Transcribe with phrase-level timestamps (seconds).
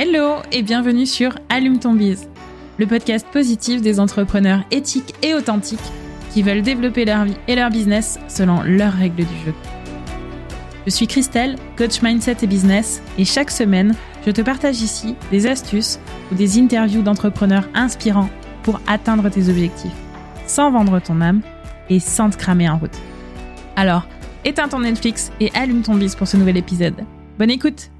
[0.00, 2.28] Hello et bienvenue sur Allume ton bise,
[2.78, 5.80] le podcast positif des entrepreneurs éthiques et authentiques
[6.30, 9.52] qui veulent développer leur vie et leur business selon leurs règles du jeu.
[10.86, 13.92] Je suis Christelle, coach mindset et business, et chaque semaine,
[14.24, 15.98] je te partage ici des astuces
[16.30, 18.30] ou des interviews d'entrepreneurs inspirants
[18.62, 19.90] pour atteindre tes objectifs,
[20.46, 21.40] sans vendre ton âme
[21.90, 22.96] et sans te cramer en route.
[23.74, 24.06] Alors,
[24.44, 27.04] éteins ton Netflix et allume ton bise pour ce nouvel épisode.
[27.36, 27.90] Bonne écoute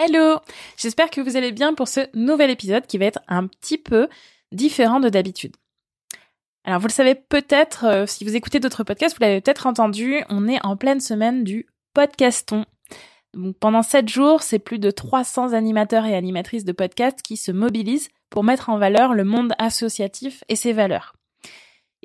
[0.00, 0.38] Hello
[0.76, 4.08] J'espère que vous allez bien pour ce nouvel épisode qui va être un petit peu
[4.52, 5.56] différent de d'habitude.
[6.64, 10.22] Alors vous le savez peut-être, euh, si vous écoutez d'autres podcasts, vous l'avez peut-être entendu,
[10.28, 12.64] on est en pleine semaine du podcaston.
[13.34, 17.50] Donc pendant 7 jours, c'est plus de 300 animateurs et animatrices de podcasts qui se
[17.50, 21.16] mobilisent pour mettre en valeur le monde associatif et ses valeurs.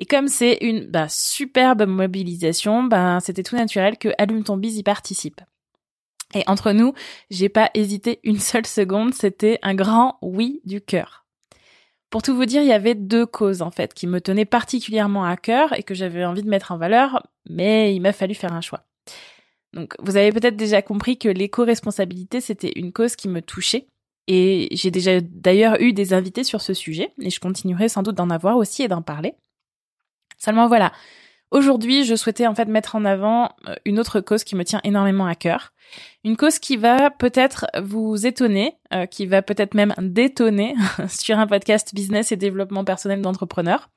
[0.00, 5.40] Et comme c'est une bah, superbe mobilisation, bah, c'était tout naturel que Allume y participe.
[6.34, 6.94] Et entre nous,
[7.30, 11.24] j'ai pas hésité une seule seconde, c'était un grand oui du cœur.
[12.10, 15.24] Pour tout vous dire, il y avait deux causes en fait qui me tenaient particulièrement
[15.24, 18.52] à cœur et que j'avais envie de mettre en valeur, mais il m'a fallu faire
[18.52, 18.84] un choix.
[19.72, 23.86] Donc vous avez peut-être déjà compris que l'éco-responsabilité, c'était une cause qui me touchait.
[24.26, 28.14] Et j'ai déjà d'ailleurs eu des invités sur ce sujet, et je continuerai sans doute
[28.14, 29.34] d'en avoir aussi et d'en parler.
[30.38, 30.92] Seulement voilà,
[31.54, 34.80] Aujourd'hui, je souhaitais en fait mettre en avant euh, une autre cause qui me tient
[34.82, 35.72] énormément à cœur.
[36.24, 40.74] Une cause qui va peut-être vous étonner, euh, qui va peut-être même détonner
[41.08, 43.90] sur un podcast business et développement personnel d'entrepreneur.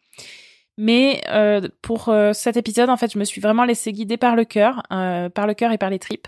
[0.78, 4.46] Mais euh, pour cet épisode, en fait, je me suis vraiment laissée guider par le
[4.46, 6.28] cœur, par le cœur et par les tripes.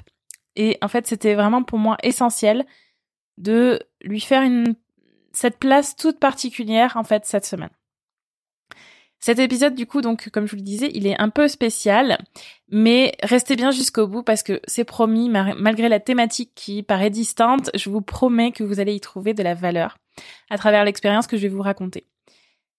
[0.55, 2.65] Et en fait, c'était vraiment pour moi essentiel
[3.37, 4.73] de lui faire une
[5.31, 7.69] cette place toute particulière en fait cette semaine.
[9.19, 12.19] Cet épisode, du coup, donc, comme je vous le disais, il est un peu spécial,
[12.69, 17.69] mais restez bien jusqu'au bout parce que c'est promis, malgré la thématique qui paraît distante,
[17.75, 19.97] je vous promets que vous allez y trouver de la valeur
[20.49, 22.05] à travers l'expérience que je vais vous raconter.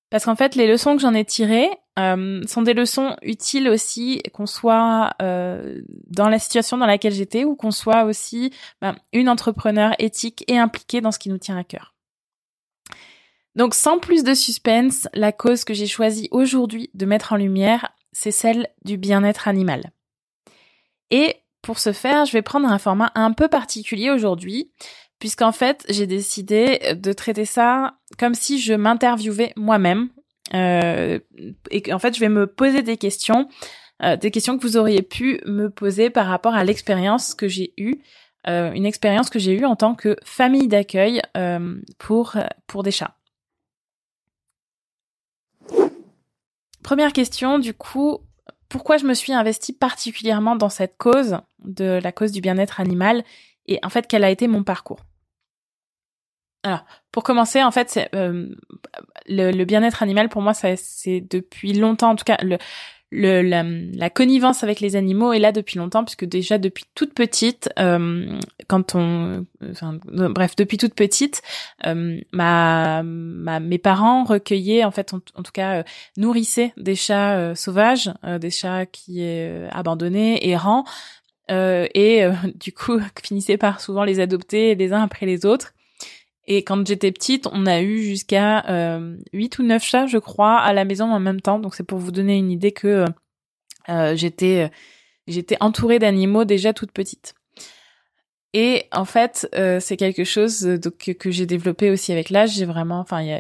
[0.09, 4.23] Parce qu'en fait, les leçons que j'en ai tirées euh, sont des leçons utiles aussi,
[4.33, 9.29] qu'on soit euh, dans la situation dans laquelle j'étais ou qu'on soit aussi ben, une
[9.29, 11.95] entrepreneur éthique et impliquée dans ce qui nous tient à cœur.
[13.57, 17.91] Donc sans plus de suspense, la cause que j'ai choisi aujourd'hui de mettre en lumière,
[18.13, 19.93] c'est celle du bien-être animal.
[21.11, 24.73] Et pour ce faire, je vais prendre un format un peu particulier aujourd'hui,
[25.19, 30.09] puisqu'en fait, j'ai décidé de traiter ça comme si je m'interviewais moi-même.
[30.55, 31.19] Euh,
[31.71, 33.49] et en fait, je vais me poser des questions,
[34.03, 37.75] euh, des questions que vous auriez pu me poser par rapport à l'expérience que j'ai
[37.77, 38.01] eue,
[38.49, 41.21] euh, une expérience que j'ai eue en tant que famille d'accueil
[41.99, 43.20] pour pour des chats.
[46.83, 48.19] Première question, du coup,
[48.69, 53.25] pourquoi je me suis investie particulièrement dans cette cause, de la cause du bien-être animal,
[53.67, 55.01] et en fait, quel a été mon parcours?
[56.63, 58.55] Alors, pour commencer, en fait, euh,
[59.27, 62.59] le, bien-être animal pour moi, c'est depuis longtemps, en tout cas, le,
[63.11, 67.69] le, la, connivence avec les animaux est là depuis longtemps puisque déjà depuis toute petite
[67.79, 68.39] euh,
[68.69, 71.43] quand on enfin, bref depuis toute petite
[71.87, 75.83] euh, ma, ma mes parents recueillaient en fait en, tout cas euh,
[76.17, 79.25] nourrissaient des chats euh, sauvages des chats qui
[79.71, 80.85] abandonnés errants
[81.49, 85.73] et du coup finissaient par souvent les adopter les uns après les autres
[86.53, 90.59] et quand j'étais petite, on a eu jusqu'à euh, 8 ou 9 chats, je crois,
[90.59, 91.61] à la maison en même temps.
[91.61, 93.07] Donc c'est pour vous donner une idée que euh,
[93.89, 97.35] euh, j'étais entourée d'animaux déjà toute petite.
[98.53, 102.57] Et en fait, euh, c'est quelque chose que, j'ai développé aussi avec l'âge.
[102.57, 103.39] J'ai vraiment, enfin,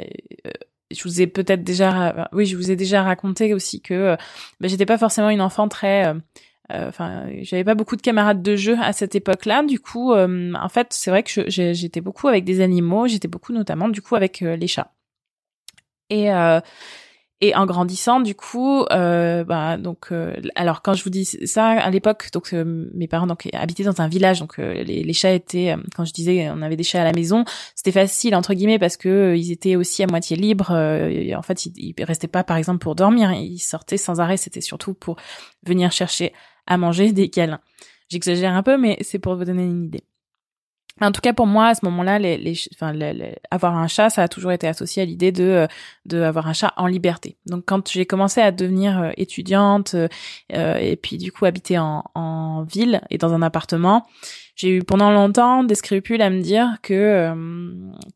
[0.92, 4.16] je vous ai peut-être déjà, oui, je vous ai déjà raconté aussi que
[4.60, 6.14] bah, j'étais pas forcément une enfant très
[6.72, 9.62] euh, enfin, j'avais pas beaucoup de camarades de jeu à cette époque-là.
[9.62, 13.06] Du coup, euh, en fait, c'est vrai que j'étais beaucoup avec des animaux.
[13.06, 14.92] J'étais beaucoup notamment, du coup, avec euh, les chats.
[16.10, 16.28] Et
[17.42, 20.12] et en grandissant, du coup, euh, bah, donc,
[20.56, 24.08] alors quand je vous dis ça, à l'époque, donc mes parents donc habitaient dans un
[24.08, 27.14] village, donc les, les, chats étaient, quand je disais, on avait des chats à la
[27.14, 30.72] maison, c'était facile entre guillemets parce que ils étaient aussi à moitié libres.
[30.72, 34.36] en fait, ils, ils restaient pas, par exemple, pour dormir, ils sortaient sans arrêt.
[34.36, 35.16] C'était surtout pour
[35.64, 36.34] venir chercher
[36.70, 37.60] à manger des câlins.
[38.08, 40.04] J'exagère un peu, mais c'est pour vous donner une idée.
[41.00, 42.92] En tout cas, pour moi, à ce moment-là, les, les, enfin,
[43.50, 45.66] avoir un chat, ça a toujours été associé à l'idée de, euh,
[46.04, 47.38] de avoir un chat en liberté.
[47.46, 52.04] Donc, quand j'ai commencé à devenir euh, étudiante euh, et puis du coup habiter en,
[52.14, 54.06] en ville et dans un appartement,
[54.56, 57.32] j'ai eu pendant longtemps des scrupules à me dire que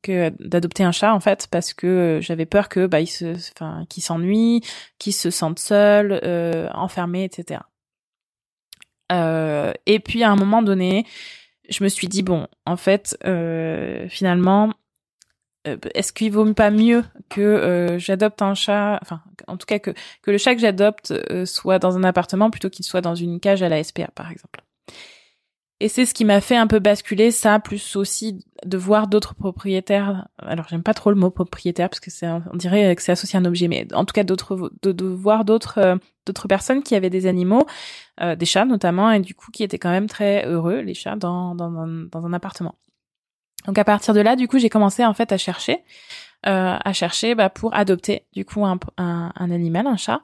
[0.03, 3.87] que d'adopter un chat en fait parce que j'avais peur que bah il se, enfin,
[3.89, 4.61] qu'il s'ennuie,
[4.99, 6.21] qu'il se sente seul,
[6.75, 7.61] enfermé, etc.
[9.15, 11.07] Euh, et puis à un moment donné,
[11.69, 13.17] je me suis dit bon, en fait,
[14.09, 14.73] finalement,
[15.65, 20.31] est-ce qu'il vaut pas mieux que j'adopte un chat, enfin, en tout cas que que
[20.31, 21.15] le chat que j'adopte
[21.47, 24.61] soit dans un appartement plutôt qu'il soit dans une cage à la SPA, par exemple.
[25.85, 29.35] Et c'est ce qui m'a fait un peu basculer ça, plus aussi de voir d'autres
[29.35, 30.27] propriétaires.
[30.39, 33.37] Alors j'aime pas trop le mot propriétaire parce que c'est, on dirait que c'est associé
[33.37, 36.95] à un objet, mais en tout cas d'autres, de, voir d'autres, euh, d'autres personnes qui
[36.95, 37.67] avaient des animaux,
[38.23, 41.17] euh, des chats notamment, et du coup qui étaient quand même très heureux les chats
[41.17, 42.77] dans dans, dans un appartement.
[43.67, 45.85] Donc à partir de là, du coup, j'ai commencé en fait à chercher,
[46.47, 50.23] euh, à chercher bah, pour adopter du coup un, un, animal, un chat.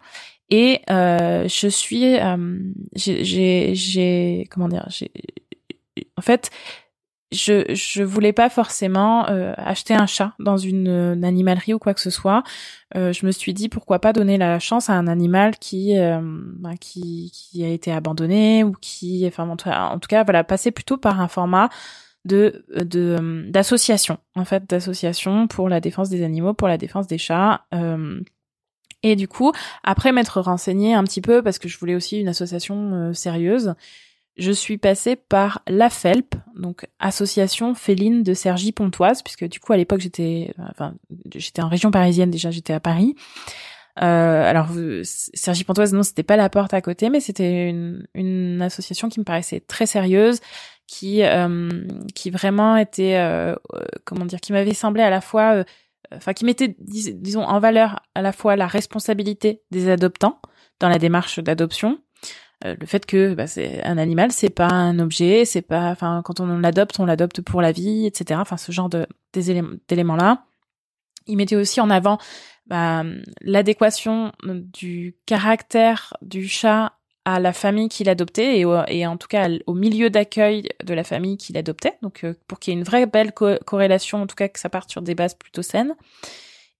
[0.50, 2.58] Et euh, je suis, euh,
[2.94, 4.86] j'ai, comment dire,
[6.20, 6.50] en fait,
[7.32, 12.00] je je voulais pas forcément euh, acheter un chat dans une, animalerie ou quoi que
[12.00, 12.42] ce soit.
[12.94, 16.20] Euh, je me suis dit pourquoi pas donner la chance à un animal qui euh,
[16.80, 17.32] qui
[17.64, 19.56] a été abandonné ou qui enfin en
[19.98, 21.70] tout cas, voilà passer plutôt par un format
[22.26, 27.64] d'association en fait d'association pour la défense des animaux pour la défense des chats
[29.02, 29.52] et du coup
[29.84, 33.74] après m'être renseignée un petit peu parce que je voulais aussi une association sérieuse
[34.36, 39.72] je suis passée par la FELP, donc Association Féline de Sergi Pontoise, puisque du coup
[39.72, 40.94] à l'époque j'étais, enfin
[41.34, 43.14] j'étais en région parisienne déjà, j'étais à Paris.
[44.02, 44.68] Euh, alors
[45.02, 49.20] Sergi Pontoise, non, c'était pas la porte à côté, mais c'était une, une association qui
[49.20, 50.40] me paraissait très sérieuse,
[50.86, 51.68] qui euh,
[52.14, 53.54] qui vraiment était, euh,
[54.04, 55.64] comment dire, qui m'avait semblé à la fois, euh,
[56.12, 60.40] enfin qui mettait, disons, en valeur à la fois la responsabilité des adoptants
[60.80, 61.98] dans la démarche d'adoption
[62.64, 66.22] euh, le fait que bah, c'est un animal, c'est pas un objet, c'est pas, enfin,
[66.24, 68.40] quand on l'adopte, on l'adopte pour la vie, etc.
[68.40, 70.44] Enfin, ce genre de d'éléments là.
[71.26, 72.18] Il mettait aussi en avant
[72.66, 73.04] bah,
[73.42, 79.48] l'adéquation du caractère du chat à la famille qu'il adoptait et, et en tout cas
[79.66, 81.98] au milieu d'accueil de la famille qu'il adoptait.
[82.02, 84.68] Donc, euh, pour qu'il y ait une vraie belle corrélation, en tout cas que ça
[84.68, 85.94] parte sur des bases plutôt saines.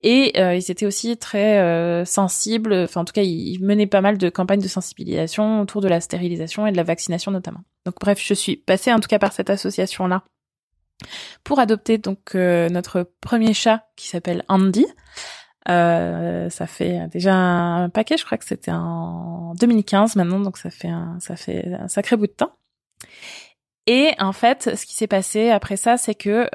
[0.03, 4.01] Et euh, ils étaient aussi très euh, sensibles, enfin en tout cas ils menaient pas
[4.01, 7.61] mal de campagnes de sensibilisation autour de la stérilisation et de la vaccination notamment.
[7.85, 10.25] Donc bref, je suis passée en tout cas par cette association-là
[11.45, 14.87] pour adopter donc euh, notre premier chat qui s'appelle Andy.
[15.69, 20.71] Euh, ça fait déjà un paquet, je crois que c'était en 2015 maintenant, donc ça
[20.71, 22.57] fait un, ça fait un sacré bout de temps.
[23.87, 26.49] Et en fait, ce qui s'est passé après ça, c'est que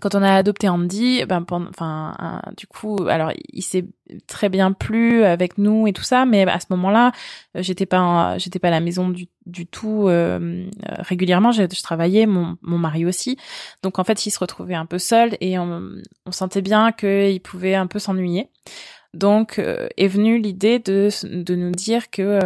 [0.00, 3.86] quand on a adopté Andy, ben, enfin, du coup, alors il s'est
[4.26, 7.12] très bien plu avec nous et tout ça, mais à ce moment-là,
[7.56, 9.28] euh, j'étais pas, j'étais pas à la maison du,
[9.66, 10.66] tout euh,
[10.98, 11.52] régulièrement.
[11.52, 13.36] Je, travaillais, mon, mari aussi,
[13.82, 15.90] donc en fait, il se retrouvait un peu seul et on,
[16.26, 18.48] on sentait bien qu'il pouvait un peu s'ennuyer.
[19.12, 22.38] Donc euh, est venue l'idée de, de nous dire que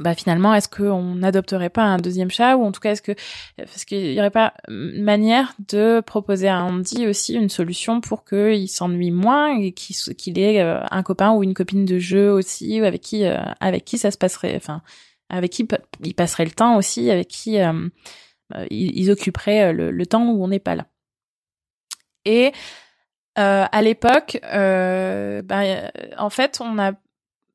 [0.00, 3.12] bah finalement est-ce qu'on n'adopterait pas un deuxième chat ou en tout cas est-ce que
[3.58, 8.68] parce qu'il y aurait pas manière de proposer à Andy aussi une solution pour qu'il
[8.68, 12.84] s'ennuie moins et qu'il ait euh, un copain ou une copine de jeu aussi ou
[12.84, 14.82] avec qui euh, avec qui ça se passerait enfin
[15.28, 15.68] avec qui
[16.02, 17.88] il passerait le temps aussi avec qui euh,
[18.70, 20.86] ils, occuperaient le, temps où on n'est pas là.
[22.24, 22.50] Et
[23.36, 25.62] à l'époque, bah,
[26.18, 26.94] en fait, on a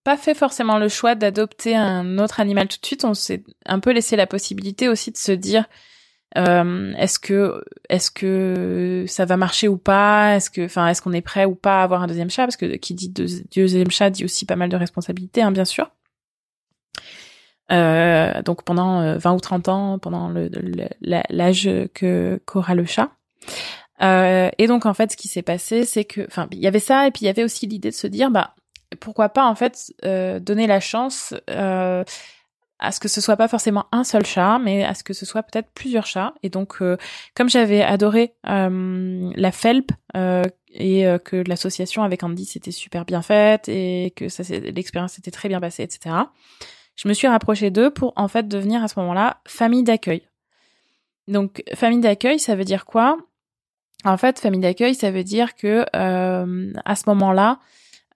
[0.06, 3.04] pas fait forcément le choix d'adopter un autre animal tout de suite.
[3.04, 5.66] On s'est un peu laissé la possibilité aussi de se dire
[6.38, 10.36] euh, est-ce que est-ce que ça va marcher ou pas?
[10.36, 12.44] Est-ce que enfin est-ce qu'on est prêt ou pas à avoir un deuxième chat?
[12.44, 15.90] Parce que qui dit deuxième chat dit aussi pas mal de responsabilités, hein, bien sûr.
[17.72, 20.32] Euh, donc pendant 20 euh, ou 30 ans, pendant
[21.02, 23.10] l'âge que qu'aura le chat.
[24.04, 26.80] Euh, et donc en fait, ce qui s'est passé, c'est que, enfin, il y avait
[26.80, 28.56] ça, et puis il y avait aussi l'idée de se dire, bah,
[28.96, 32.04] pourquoi pas en fait euh, donner la chance euh,
[32.80, 35.26] à ce que ce soit pas forcément un seul chat, mais à ce que ce
[35.26, 36.34] soit peut-être plusieurs chats.
[36.44, 36.98] Et donc, euh,
[37.34, 44.14] comme j'avais adoré la Felp et que l'association avec Andy s'était super bien faite et
[44.16, 44.26] que
[44.72, 46.16] l'expérience s'était très bien passée, etc.
[46.98, 50.28] Je me suis rapprochée d'eux pour en fait devenir à ce moment-là famille d'accueil.
[51.28, 53.18] Donc, famille d'accueil, ça veut dire quoi?
[54.04, 57.60] En fait, famille d'accueil, ça veut dire que à ce moment-là,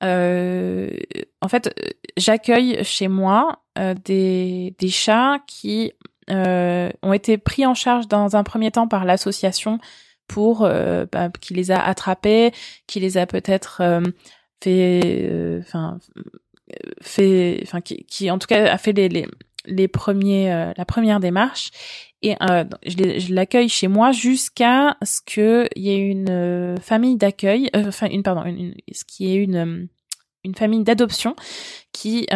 [0.01, 1.73] en fait,
[2.17, 5.93] j'accueille chez moi euh, des, des chats qui
[6.29, 9.79] euh, ont été pris en charge dans un premier temps par l'association
[10.27, 12.51] pour euh, bah, qui les a attrapés,
[12.87, 14.01] qui les a peut-être euh,
[14.61, 15.97] fait, enfin
[17.01, 19.27] fait, enfin qui, qui, en tout cas a fait les, les,
[19.65, 21.71] les premiers, la première démarche
[22.21, 27.69] et euh, je l'accueille chez moi jusqu'à ce qu'il y ait une euh, famille d'accueil,
[27.75, 29.87] euh, enfin une pardon, une, ce qui est une
[30.45, 31.35] une famille d'adoption
[31.91, 32.27] qui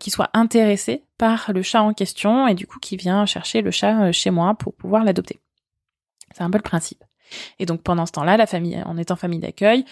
[0.00, 3.70] qui soit intéressé par le chat en question et du coup qui vient chercher le
[3.70, 5.40] chat chez moi pour pouvoir l'adopter.
[6.34, 7.04] C'est un peu le principe.
[7.58, 9.84] Et donc pendant ce temps-là, la famille, en étant famille d'accueil,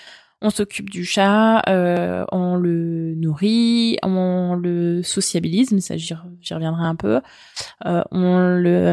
[0.42, 6.84] on s'occupe du chat, euh, on le nourrit, on le sociabilise, mais ça j'y reviendrai
[6.84, 7.20] un peu.
[7.86, 8.92] Euh, on le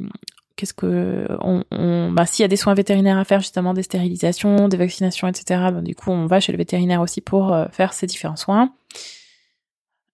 [0.00, 0.10] hum,
[0.56, 3.82] qu'est-ce que on, on bah s'il y a des soins vétérinaires à faire justement des
[3.82, 5.60] stérilisations, des vaccinations, etc.
[5.72, 8.72] Bah, du coup on va chez le vétérinaire aussi pour euh, faire ces différents soins.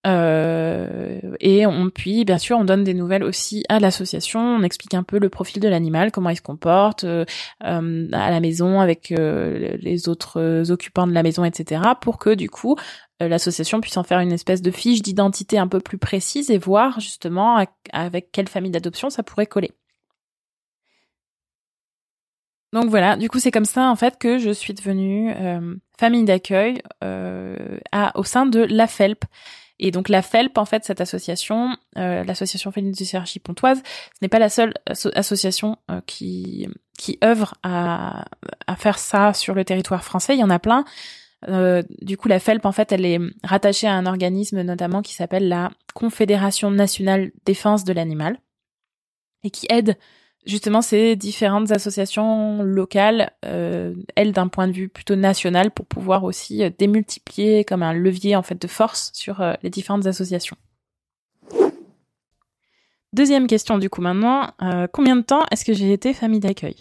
[0.07, 4.95] Euh, et on puis bien sûr on donne des nouvelles aussi à l'association, on explique
[4.95, 7.25] un peu le profil de l'animal, comment il se comporte euh,
[7.65, 11.83] euh à la maison avec euh, les autres occupants de la maison, etc.
[12.01, 12.77] pour que du coup
[13.21, 17.01] l'association puisse en faire une espèce de fiche d'identité un peu plus précise et voir
[17.01, 19.73] justement avec quelle famille d'adoption ça pourrait coller.
[22.73, 25.35] Donc voilà, du coup c'est comme ça en fait que je suis devenue
[25.99, 29.25] famille d'accueil au sein de la FELP.
[29.79, 34.19] Et donc la FELP, en fait, cette association, euh, l'association féline de Cergy Pontoise, ce
[34.23, 36.69] n'est pas la seule association euh, qui
[36.99, 38.25] qui œuvre à,
[38.67, 40.35] à faire ça sur le territoire français.
[40.35, 40.85] Il y en a plein.
[41.49, 45.15] Euh, du coup, la FELP, en fait, elle est rattachée à un organisme notamment qui
[45.15, 48.41] s'appelle la Confédération nationale défense de l'animal
[49.45, 49.97] et qui aide
[50.49, 56.25] justement ces différentes associations locales, euh, elles d'un point de vue plutôt national, pour pouvoir
[56.25, 60.57] aussi euh, démultiplier comme un levier en fait de force sur euh, les différentes associations.
[63.13, 64.51] Deuxième question du coup maintenant,
[64.93, 66.77] combien de temps est-ce que j'ai été famille d'accueil?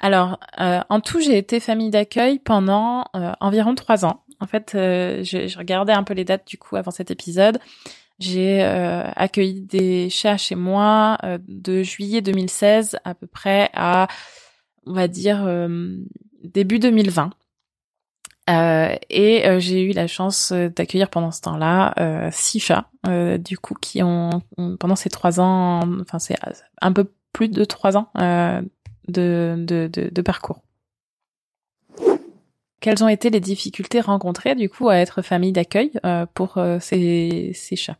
[0.00, 3.04] Alors en tout j'ai été famille d'accueil pendant
[3.40, 4.24] environ trois ans.
[4.40, 7.60] En fait, je regardais un peu les dates du coup avant cet épisode.
[8.18, 14.08] J'ai euh, accueilli des chats chez moi euh, de juillet 2016 à peu près à,
[14.86, 15.98] on va dire, euh,
[16.42, 17.30] début 2020.
[18.48, 22.88] et j'ai eu la chance d'accueillir pendant ce temps-là six chats,
[23.38, 24.40] du coup, qui ont,
[24.78, 26.36] pendant ces trois ans, enfin c'est
[26.80, 28.62] un peu plus de trois ans de,
[29.08, 30.62] de, de, de parcours.
[32.80, 35.90] Quelles ont été les difficultés rencontrées du coup à être famille d'accueil
[36.34, 37.98] pour ces, ces chats?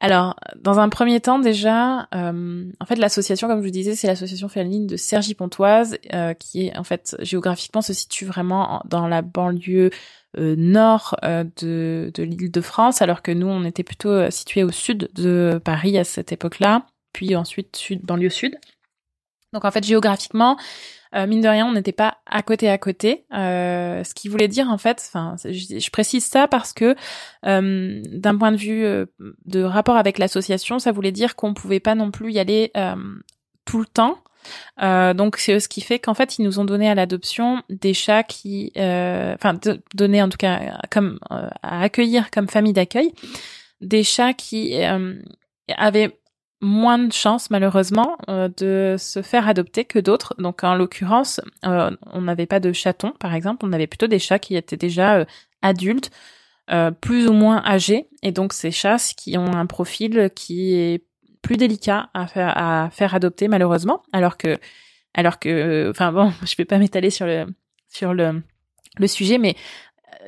[0.00, 4.06] Alors, dans un premier temps, déjà, euh, en fait, l'association, comme je vous disais, c'est
[4.06, 9.06] l'association féline de Sergi pontoise euh, qui est en fait géographiquement se situe vraiment dans
[9.06, 9.90] la banlieue
[10.38, 15.10] euh, nord de, de de France, alors que nous, on était plutôt situé au sud
[15.14, 18.56] de Paris à cette époque-là, puis ensuite sud, banlieue sud.
[19.52, 20.56] Donc en fait, géographiquement,
[21.14, 23.24] euh, mine de rien, on n'était pas à côté à côté.
[23.34, 26.94] Euh, ce qui voulait dire en fait, enfin, je, précise ça parce que
[27.46, 28.84] euh, d'un point de vue
[29.46, 32.72] de rapport avec l'association, ça voulait dire qu'on pouvait pas non plus y aller
[33.64, 34.18] tout le temps.
[35.14, 38.22] donc c'est ce qui fait qu'en fait ils nous ont donné à l'adoption des chats
[38.22, 39.58] qui, enfin
[39.94, 43.12] donné en tout cas comme à accueillir comme famille d'accueil,
[43.80, 44.76] des chats qui
[45.76, 46.19] avaient
[46.60, 50.34] moins de chances malheureusement euh, de se faire adopter que d'autres.
[50.38, 54.18] Donc en l'occurrence, euh, on n'avait pas de chatons par exemple, on avait plutôt des
[54.18, 55.24] chats qui étaient déjà euh,
[55.62, 56.10] adultes,
[57.00, 61.04] plus ou moins âgés, et donc ces chats qui ont un profil qui est
[61.42, 64.56] plus délicat à faire, à faire adopter malheureusement, alors que
[65.12, 67.46] alors que enfin bon, je vais pas m'étaler sur le
[67.88, 68.40] sur le
[68.98, 69.56] le sujet, mais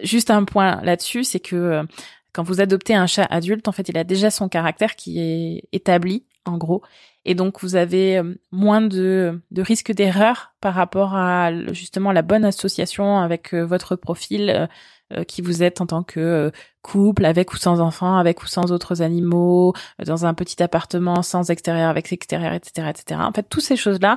[0.02, 1.86] juste un point là-dessus, c'est que
[2.32, 5.68] quand vous adoptez un chat adulte, en fait, il a déjà son caractère qui est
[5.72, 6.82] établi, en gros.
[7.24, 12.44] Et donc, vous avez euh, moins de, risques d'erreur par rapport à justement la bonne
[12.44, 14.68] association avec euh, votre profil
[15.12, 18.72] euh, qui vous êtes en tant que couple, avec ou sans enfants, avec ou sans
[18.72, 19.74] autres animaux,
[20.04, 23.20] dans un petit appartement, sans extérieur, avec extérieur, etc., etc.
[23.22, 24.16] En fait, toutes ces choses-là,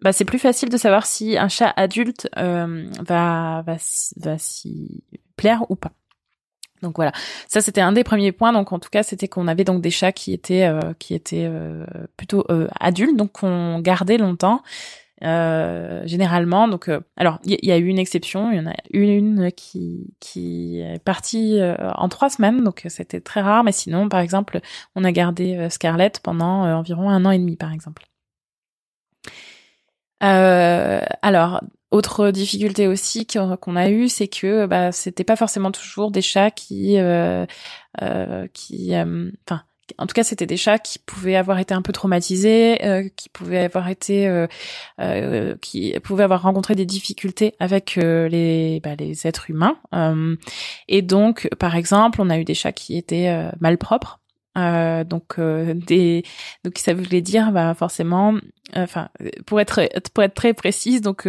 [0.00, 3.76] bah, c'est plus facile de savoir si un chat adulte va, va,
[4.16, 5.04] va s'y
[5.36, 5.92] plaire ou pas.
[6.82, 7.12] Donc voilà,
[7.48, 8.52] ça c'était un des premiers points.
[8.52, 11.46] Donc en tout cas, c'était qu'on avait donc des chats qui étaient euh, qui étaient
[11.48, 11.86] euh,
[12.16, 14.62] plutôt euh, adultes, donc qu'on gardait longtemps.
[15.20, 20.12] généralement, donc alors il y, a eu une exception, il y en a une qui
[20.18, 23.62] qui est partie en trois semaines, donc c'était très rare.
[23.64, 24.60] Mais sinon, par exemple,
[24.96, 28.04] on a gardé Scarlett pendant environ un an et demi, par exemple.
[30.20, 31.60] alors
[31.92, 36.50] autre difficulté aussi qu'on a eu, c'est que bah, c'était pas forcément toujours des chats
[36.50, 37.44] qui, euh,
[38.00, 39.62] euh, qui, euh, enfin,
[39.98, 43.28] en tout cas, c'était des chats qui pouvaient avoir été un peu traumatisés, euh, qui
[43.28, 49.50] pouvaient avoir été, euh, qui pouvaient avoir rencontré des difficultés avec les, bah, les êtres
[49.50, 49.76] humains.
[50.88, 54.22] et donc, par exemple, on a eu des chats qui étaient malpropres.
[54.58, 56.24] Euh, donc euh, des
[56.62, 58.34] donc ça voulait dire bah forcément
[58.74, 59.08] enfin
[59.46, 61.26] pour être pour être très précise donc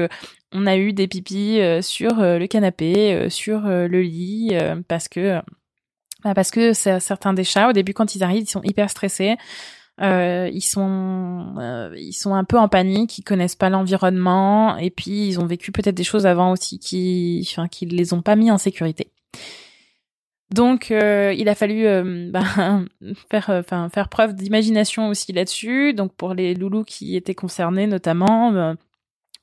[0.53, 4.55] on a eu des pipis sur le canapé, sur le lit,
[4.87, 5.41] parce que
[6.23, 9.35] bah, parce que certains des chats, au début, quand ils arrivent, ils sont hyper stressés.
[10.01, 14.89] Euh, ils sont euh, ils sont un peu en panique, ils connaissent pas l'environnement et
[14.89, 18.35] puis ils ont vécu peut-être des choses avant aussi qui enfin qui les ont pas
[18.35, 19.11] mis en sécurité.
[20.49, 22.81] Donc euh, il a fallu euh, bah,
[23.29, 25.93] faire enfin faire preuve d'imagination aussi là-dessus.
[25.93, 28.75] Donc pour les loulous qui étaient concernés notamment,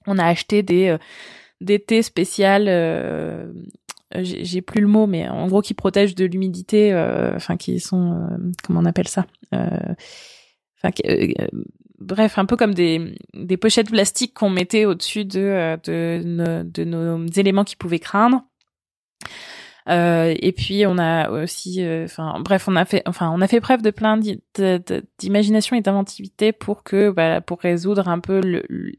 [0.07, 0.97] on a acheté des
[1.61, 2.67] des thés spéciales
[4.15, 6.93] j'ai plus le mot, mais en gros qui protègent de l'humidité,
[7.37, 8.29] enfin qui sont,
[8.65, 9.95] comment on appelle ça, euh,
[11.07, 11.49] euh,
[11.99, 16.65] bref, un peu comme des, des pochettes plastiques qu'on mettait au-dessus de, euh, de, nos,
[16.65, 18.43] de nos éléments qui pouvaient craindre.
[19.91, 23.61] Euh, et puis on a aussi, enfin bref, on a fait, enfin on a fait
[23.61, 24.19] preuve de plein
[25.19, 28.41] d'imagination et d'inventivité pour que, bah, pour résoudre un peu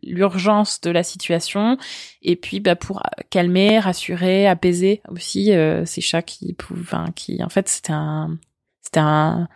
[0.03, 1.77] l'urgence de la situation,
[2.21, 5.53] et puis bah, pour calmer, rassurer, apaiser aussi
[5.85, 8.37] ces chats qui, enfin qui en fait c'était un,
[8.81, 9.47] c'était un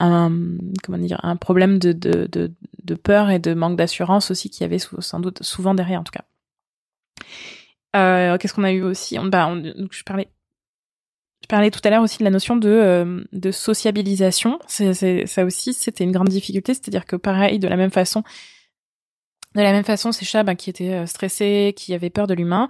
[0.00, 0.30] un
[0.82, 4.64] comment dire un problème de, de, de, peur et de manque d'assurance aussi qui y
[4.64, 6.24] avait sans doute souvent derrière en tout cas.
[7.96, 9.18] Euh, Qu'est-ce qu'on a eu aussi?
[9.18, 9.52] Bah,
[9.90, 10.28] je parlais
[11.42, 14.58] je parlais tout à l'heure aussi de la notion de, euh, de sociabilisation.
[14.66, 16.74] C'est, ça aussi, c'était une grande difficulté.
[16.74, 18.22] C'est-à-dire que pareil, de la même façon,
[19.54, 22.34] de la même façon, ces chats ben, qui étaient euh, stressés, qui avaient peur de
[22.34, 22.68] l'humain,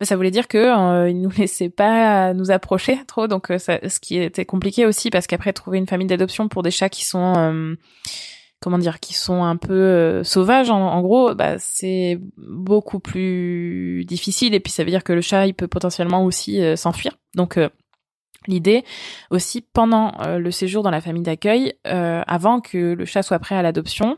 [0.00, 3.26] ben, ça voulait dire que euh, ils nous laissaient pas nous approcher trop.
[3.26, 6.62] Donc, euh, ça, ce qui était compliqué aussi, parce qu'après trouver une famille d'adoption pour
[6.62, 7.74] des chats qui sont euh,
[8.60, 14.52] comment dire, qui sont un peu sauvages, en, gros, bah, c'est beaucoup plus difficile.
[14.52, 17.18] Et puis, ça veut dire que le chat, il peut potentiellement aussi s'enfuir.
[17.36, 17.56] Donc
[18.46, 18.84] L'idée
[19.30, 23.62] aussi pendant le séjour dans la famille d'accueil, avant que le chat soit prêt à
[23.62, 24.16] l'adoption,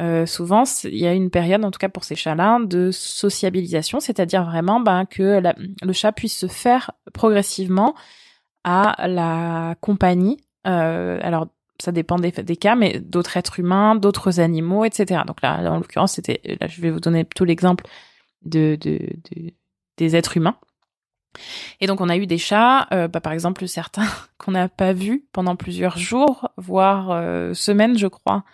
[0.00, 3.98] euh, souvent il y a une période, en tout cas pour ces chats-là, de sociabilisation,
[3.98, 5.42] c'est-à-dire vraiment ben, que
[5.82, 7.94] le chat puisse se faire progressivement
[8.64, 10.38] à la compagnie.
[10.66, 11.48] Euh, alors
[11.80, 15.22] ça dépend des, des cas, mais d'autres êtres humains, d'autres animaux, etc.
[15.26, 17.84] Donc là, en l'occurrence, c'était, là, je vais vous donner plutôt l'exemple
[18.42, 19.00] de, de,
[19.96, 20.56] des êtres humains.
[21.80, 24.06] Et donc on a eu des chats, euh, bah, par exemple certains
[24.38, 28.44] qu'on n'a pas vus pendant plusieurs jours, voire euh, semaines, je crois,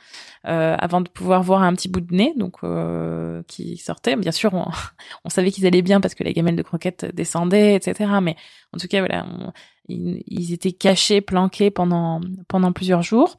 [0.47, 2.61] euh, avant de pouvoir voir un petit bout de nez, donc
[3.47, 4.17] qui sortait.
[4.17, 4.55] Bien sûr,
[5.25, 8.11] on, savait qu'ils allaient bien parce que les gamelles de croquettes descendaient, etc.
[8.23, 8.37] Mais
[8.73, 9.27] en tout cas, voilà,
[9.89, 12.21] ils, étaient cachés, planqués pendant
[12.75, 13.39] plusieurs jours.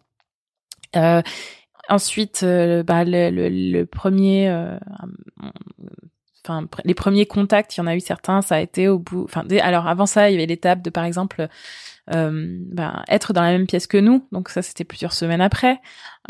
[1.90, 4.78] ensuite, bah, le premier
[6.48, 9.24] enfin les premiers contacts, il y en a eu certains, ça a été au bout.
[9.24, 11.48] Enfin, alors avant ça, il y avait l'étape de par exemple
[12.14, 15.80] euh, ben, être dans la même pièce que nous, donc ça c'était plusieurs semaines après.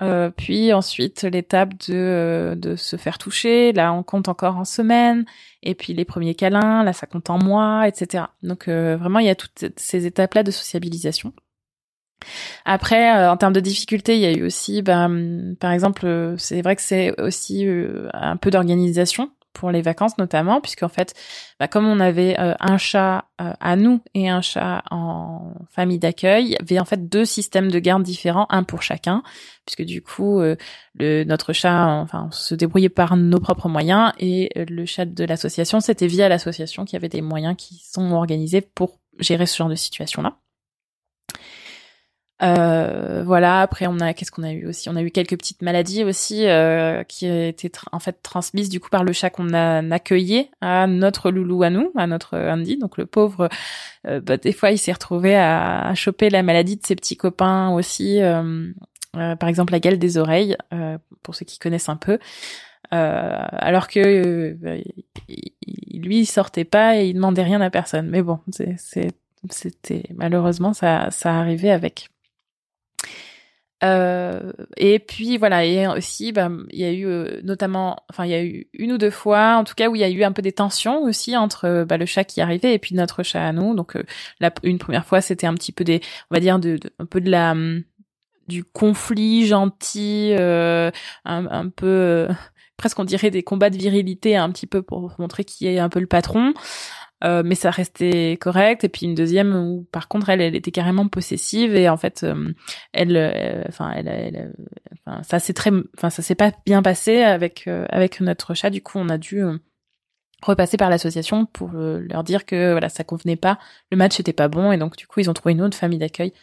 [0.02, 4.66] Euh, puis ensuite l'étape de euh, de se faire toucher, là on compte encore en
[4.66, 5.26] semaines.
[5.64, 8.26] Et puis les premiers câlins, là ça compte en mois, etc.
[8.44, 11.34] Donc euh, vraiment il y a toutes ces étapes là de sociabilisation.
[12.64, 16.76] Après, en termes de difficultés, il y a eu aussi, ben, par exemple, c'est vrai
[16.76, 17.68] que c'est aussi
[18.14, 21.16] un peu d'organisation pour les vacances notamment, puisqu'en fait,
[21.60, 25.98] bah, comme on avait euh, un chat euh, à nous et un chat en famille
[25.98, 29.24] d'accueil, il y avait en fait deux systèmes de garde différents, un pour chacun,
[29.66, 30.56] puisque du coup, euh,
[30.94, 35.24] le, notre chat, enfin, on se débrouillait par nos propres moyens, et le chat de
[35.24, 39.70] l'association, c'était via l'association qui avait des moyens qui sont organisés pour gérer ce genre
[39.70, 40.38] de situation-là.
[42.42, 43.62] Euh, voilà.
[43.62, 44.90] Après, on a qu'est-ce qu'on a eu aussi?
[44.90, 48.90] On a eu quelques petites maladies aussi euh, qui étaient en fait transmises du coup
[48.90, 52.78] par le chat qu'on a accueilli à notre loulou à nous, à notre Andy.
[52.78, 53.50] Donc le pauvre,
[54.08, 57.18] euh, bah, des fois, il s'est retrouvé à, à, choper la maladie de ses petits
[57.18, 58.22] copains aussi.
[58.22, 58.68] Euh,
[59.16, 60.58] euh, par exemple, la gale des oreilles,
[61.24, 62.20] pour ceux qui connaissent un peu.
[62.92, 64.58] alors que
[65.94, 68.10] lui, il sortait pas et il demandait rien à personne.
[68.10, 68.40] Mais bon,
[69.50, 72.10] c'était malheureusement ça ça arrivait avec
[73.86, 78.32] euh, et puis voilà, et aussi, bah, il y a eu euh, notamment, enfin il
[78.32, 80.24] y a eu une ou deux fois, en tout cas où il y a eu
[80.24, 83.46] un peu des tensions aussi entre bah, le chat qui arrivait et puis notre chat
[83.46, 83.76] à nous.
[83.76, 84.04] Donc euh,
[84.64, 87.52] une première fois, c'était un petit peu des, on va dire un peu de la
[87.52, 87.84] hum,
[88.48, 92.28] du conflit gentil, un, peu
[92.78, 95.90] presque on dirait des combats de virilité un petit peu pour montrer qui est un
[95.90, 96.54] peu le patron.
[97.26, 98.84] Euh, mais ça restait correct.
[98.84, 102.54] Et puis une deuxième où par contre elle, était carrément possessive et en fait euh,
[102.94, 104.54] elle, euh, enfin elle, elle,
[105.24, 108.70] ça s'est très, enfin ça s'est pas bien passé avec avec notre chat.
[108.70, 109.44] Du coup on a dû
[110.44, 113.58] repasser par l'association pour leur dire que voilà ça convenait pas,
[113.92, 116.00] le match était pas bon et donc du coup ils ont trouvé une autre famille
[116.00, 116.34] d'accueil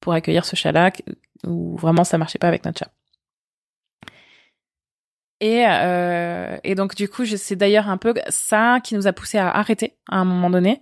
[0.00, 0.92] pour accueillir ce chat-là
[1.46, 2.90] où vraiment ça marchait pas avec notre chat.
[5.40, 9.38] Et, euh, et donc du coup, c'est d'ailleurs un peu ça qui nous a poussé
[9.38, 10.80] à arrêter à un moment donné,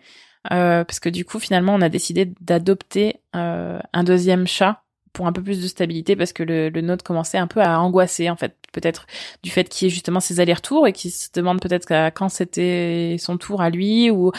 [0.52, 5.26] euh, parce que du coup, finalement, on a décidé d'adopter euh, un deuxième chat pour
[5.26, 8.30] un peu plus de stabilité, parce que le, le nôtre commençait un peu à angoisser
[8.30, 9.06] en fait, peut-être
[9.42, 13.16] du fait qu'il y ait justement ses allers-retours et qu'il se demande peut-être quand c'était
[13.18, 14.32] son tour à lui ou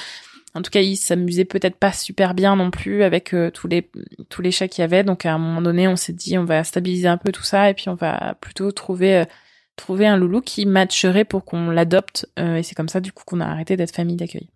[0.55, 3.89] en tout cas, il s'amusait peut-être pas super bien non plus avec euh, tous les
[4.29, 5.03] tous les chats qu'il y avait.
[5.03, 7.69] Donc à un moment donné, on s'est dit on va stabiliser un peu tout ça
[7.69, 9.25] et puis on va plutôt trouver euh,
[9.79, 12.27] trouver un loulou qui matcherait pour qu'on l'adopte.
[12.37, 14.49] Euh, et c'est comme ça du coup qu'on a arrêté d'être famille d'accueil.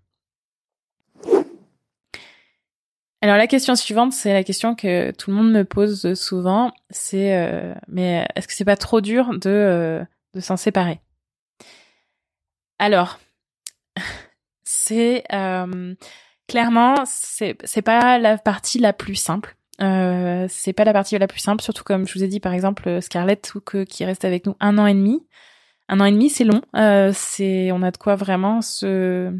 [3.21, 7.73] Alors la question suivante, c'est la question que tout le monde me pose souvent, c'est
[7.87, 10.01] mais est-ce que c'est pas trop dur de
[10.33, 10.99] de s'en séparer?
[12.79, 13.19] Alors
[14.65, 15.95] c'est euh,
[16.47, 19.55] clairement c'est pas la partie la plus simple.
[19.81, 22.53] Euh, c'est pas la partie la plus simple, surtout comme je vous ai dit par
[22.53, 25.25] exemple Scarlett ou que, qui reste avec nous un an et demi.
[25.89, 26.61] Un an et demi, c'est long.
[26.75, 29.33] Euh, c'est on a de quoi vraiment se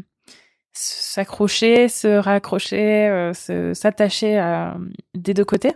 [0.72, 4.72] s'accrocher, se raccrocher, euh, s'attacher
[5.14, 5.72] des deux côtés.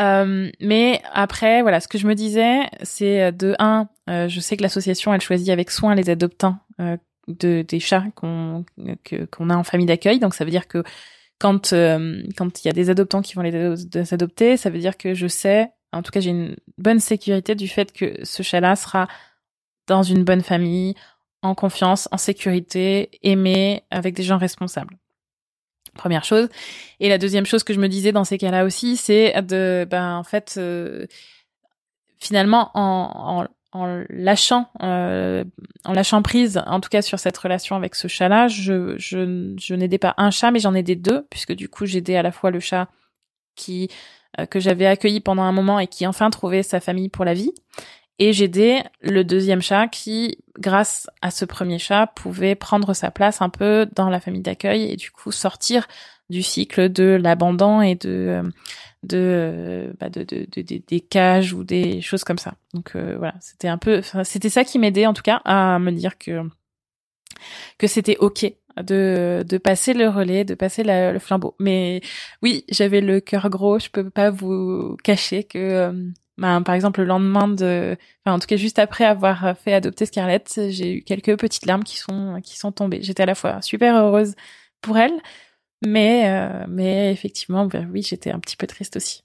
[0.00, 4.56] Euh, mais après, voilà, ce que je me disais, c'est de un, euh, je sais
[4.56, 6.96] que l'association elle choisit avec soin les adoptants euh,
[7.26, 8.64] de, des chats qu'on
[9.32, 10.20] qu'on a en famille d'accueil.
[10.20, 10.84] Donc ça veut dire que
[11.38, 14.96] quand euh, quand il y a des adoptants qui vont les adopter, ça veut dire
[14.96, 18.76] que je sais, en tout cas j'ai une bonne sécurité du fait que ce chat-là
[18.76, 19.08] sera
[19.86, 20.94] dans une bonne famille,
[21.42, 24.98] en confiance, en sécurité, aimé, avec des gens responsables.
[25.94, 26.48] Première chose.
[27.00, 30.16] Et la deuxième chose que je me disais dans ces cas-là aussi, c'est de, ben
[30.16, 31.06] en fait, euh,
[32.18, 35.44] finalement en, en en lâchant euh,
[35.84, 39.54] en lâchant prise en tout cas sur cette relation avec ce chat là je je,
[39.60, 42.32] je n'aidais pas un chat mais j'en aidais deux puisque du coup j'aidais à la
[42.32, 42.88] fois le chat
[43.56, 43.90] qui
[44.38, 47.34] euh, que j'avais accueilli pendant un moment et qui enfin trouvait sa famille pour la
[47.34, 47.52] vie
[48.18, 53.42] et j'aidais le deuxième chat qui grâce à ce premier chat pouvait prendre sa place
[53.42, 55.86] un peu dans la famille d'accueil et du coup sortir
[56.30, 58.42] du cycle de l'abandon et de euh,
[59.02, 62.54] de, bah de, de, de, des cages ou des choses comme ça.
[62.74, 65.90] Donc euh, voilà, c'était un peu, c'était ça qui m'aidait en tout cas à me
[65.92, 66.42] dire que
[67.78, 71.54] que c'était ok de de passer le relais, de passer le flambeau.
[71.58, 72.00] Mais
[72.42, 73.78] oui, j'avais le cœur gros.
[73.78, 75.92] Je peux pas vous cacher que euh,
[76.38, 80.06] bah, par exemple, le lendemain de, enfin, en tout cas, juste après avoir fait adopter
[80.06, 83.00] Scarlett, j'ai eu quelques petites larmes qui sont, qui sont tombées.
[83.02, 84.36] J'étais à la fois super heureuse
[84.80, 85.14] pour elle,
[85.84, 89.22] mais, euh, mais effectivement, ben oui, j'étais un petit peu triste aussi.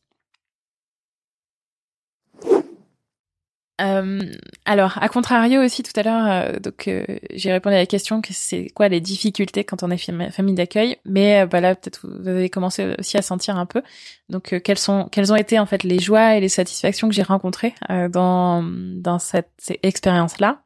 [3.81, 4.19] Euh,
[4.65, 8.21] alors, à contrario aussi, tout à l'heure, euh, donc euh, j'ai répondu à la question
[8.21, 9.97] que c'est quoi les difficultés quand on est
[10.31, 13.81] famille d'accueil, mais bah là peut-être vous avez commencé aussi à sentir un peu.
[14.29, 17.23] Donc, quelles sont, quelles ont été en fait les joies et les satisfactions que j'ai
[17.23, 19.51] rencontrées dans dans cette,
[19.83, 20.63] expérience là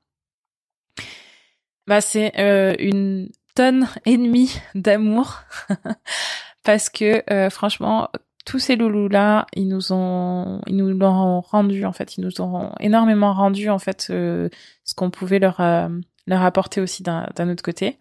[1.87, 2.33] Bah, c'est
[2.79, 5.39] une tonne et demie d'amour.
[6.63, 8.09] Parce que euh, franchement
[8.45, 12.17] tous ces loulous là ils nous ont ils nous l'ont rendu en fait.
[12.17, 14.49] Ils nous ont énormément rendu en fait euh,
[14.83, 15.89] ce qu'on pouvait leur euh,
[16.27, 17.97] leur apporter aussi d'un autre côté.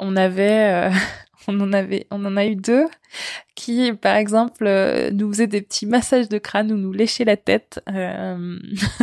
[0.00, 0.90] On avait
[1.48, 2.86] on en avait, on en a eu deux
[3.54, 7.36] qui, par exemple, euh, nous faisaient des petits massages de crâne ou nous léchaient la
[7.36, 8.58] tête euh,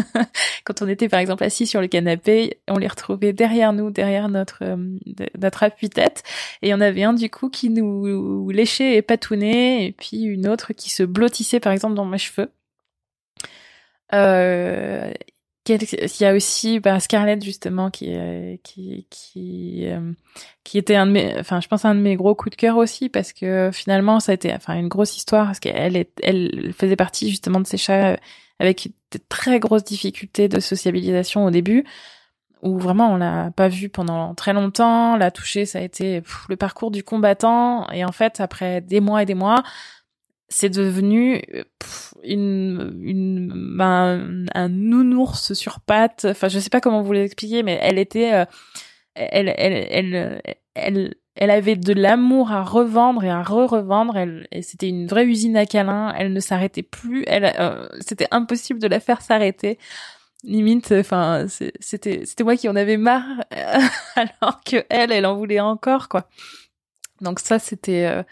[0.65, 2.59] quand on était, par exemple, assis sur le canapé.
[2.67, 4.77] On les retrouvait derrière nous, derrière notre euh,
[5.39, 6.23] notre appui-tête,
[6.61, 10.23] et il y en avait un du coup qui nous léchait et patounait, et puis
[10.23, 12.49] une autre qui se blottissait, par exemple, dans mes cheveux.
[14.13, 15.11] Euh,
[15.69, 18.11] il y a aussi bah, Scarlett justement qui
[18.63, 20.11] qui qui euh,
[20.63, 22.77] qui était un de mes enfin je pense un de mes gros coups de cœur
[22.77, 26.95] aussi parce que finalement ça a été enfin une grosse histoire parce qu'elle elle faisait
[26.95, 28.17] partie justement de ces chats euh,
[28.59, 31.85] avec de très grosses difficultés de sociabilisation au début
[32.63, 36.55] où vraiment on l'a pas vu pendant très longtemps, l'a touché ça a été le
[36.55, 39.63] parcours du combattant et en fait après des mois et des mois
[40.51, 41.41] c'est devenu
[42.23, 46.25] une, une ben, un nounours sur pattes.
[46.25, 48.45] Enfin, je sais pas comment vous l'expliquer, mais elle était, euh,
[49.15, 50.41] elle, elle, elle,
[50.75, 54.17] elle, elle avait de l'amour à revendre et à re-revendre.
[54.17, 56.13] Elle, c'était une vraie usine à câlins.
[56.17, 57.23] Elle ne s'arrêtait plus.
[57.27, 59.79] Elle, euh, c'était impossible de la faire s'arrêter.
[60.43, 61.45] Limite, enfin,
[61.79, 63.43] c'était, c'était moi qui en avais marre,
[64.15, 66.27] alors que elle, elle en voulait encore, quoi.
[67.21, 68.23] Donc ça, c'était, euh,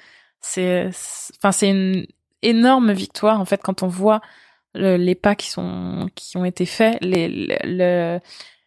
[0.41, 0.89] c'est,
[1.38, 2.06] enfin, c'est une
[2.41, 4.21] énorme victoire en fait quand on voit
[4.75, 8.19] les pas qui sont qui ont été faits, les,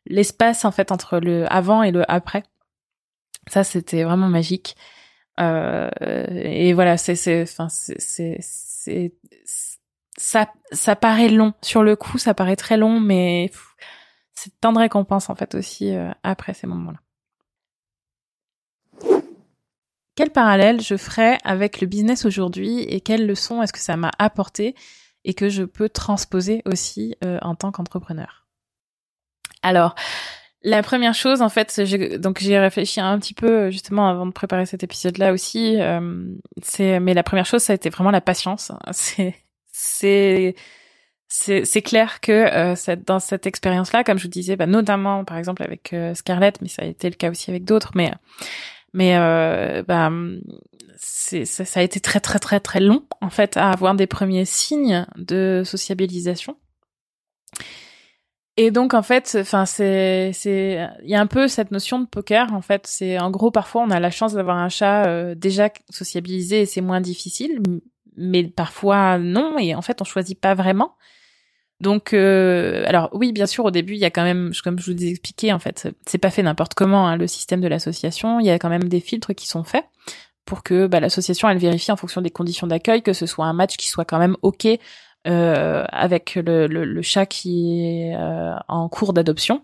[0.07, 2.43] l'espace en fait entre le avant et le après.
[3.49, 4.77] Ça, c'était vraiment magique.
[5.41, 9.15] Euh, et voilà, c'est, c'est, enfin, c'est, c'est,
[10.17, 13.51] ça, ça paraît long sur le coup, ça paraît très long, mais
[14.35, 16.99] cette temps de récompense en fait aussi après ces moments-là.
[20.15, 24.11] Quel parallèle je ferais avec le business aujourd'hui et quelles leçons est-ce que ça m'a
[24.19, 24.75] apporté
[25.25, 28.47] et que je peux transposer aussi en tant qu'entrepreneur?
[29.63, 29.95] Alors,
[30.65, 31.81] la première chose, en fait,
[32.21, 35.81] donc j'ai réfléchi un petit peu justement avant de préparer cet épisode-là aussi.
[35.81, 36.25] Euh,
[36.63, 38.71] c'est, mais la première chose, ça a été vraiment la patience.
[38.93, 39.35] C'est,
[39.75, 40.55] c'est,
[41.29, 45.25] c'est, c'est clair que euh, cette, dans cette expérience-là, comme je vous disais, bah, notamment
[45.25, 48.13] par exemple avec euh, Scarlett, mais ça a été le cas aussi avec d'autres, mais
[48.93, 50.11] mais euh, bah,
[50.99, 54.07] c'est, ça, ça a été très très très très long en fait à avoir des
[54.07, 56.57] premiers signes de sociabilisation.
[58.59, 62.07] Et donc en fait, enfin c'est c'est il y a un peu cette notion de
[62.07, 65.35] poker en fait, c'est en gros parfois on a la chance d'avoir un chat euh,
[65.35, 67.61] déjà sociabilisé et c'est moins difficile,
[68.17, 70.97] mais parfois non et en fait on choisit pas vraiment.
[71.83, 74.93] Donc euh, alors oui, bien sûr au début, il y a quand même comme je
[74.93, 78.39] vous ai expliqué en fait, c'est pas fait n'importe comment hein, le système de l'association,
[78.39, 79.85] il y a quand même des filtres qui sont faits
[80.45, 83.53] pour que bah, l'association elle vérifie en fonction des conditions d'accueil que ce soit un
[83.53, 84.69] match qui soit quand même OK
[85.27, 89.63] euh, avec le, chat qui est euh, en cours d'adoption.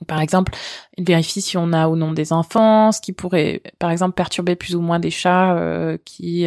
[0.00, 0.52] Donc, par exemple,
[0.96, 4.56] il vérifie si on a ou non des enfants, ce qui pourrait, par exemple, perturber
[4.56, 6.46] plus ou moins des chats euh, qui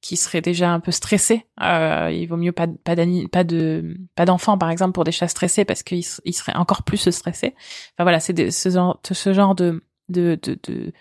[0.00, 1.46] qui seraient déjà un peu stressés.
[1.60, 2.96] il vaut mieux pas pas
[3.30, 6.82] pas de pas d'enfants, par exemple, pour des chats stressés parce qu'ils ils seraient encore
[6.82, 7.54] plus stressés.
[7.94, 10.92] Enfin voilà, c'est ce genre ce genre de de, de, de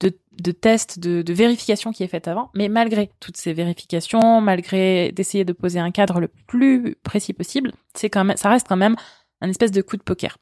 [0.00, 2.50] de, de test, de, de, vérification qui est faite avant.
[2.54, 7.72] Mais malgré toutes ces vérifications, malgré d'essayer de poser un cadre le plus précis possible,
[7.94, 8.96] c'est quand même, ça reste quand même
[9.40, 10.36] un espèce de coup de poker.